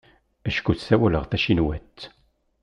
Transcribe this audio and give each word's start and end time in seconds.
Acku 0.47 0.71
ssawaleɣ 0.75 1.23
tacinwat. 1.25 1.99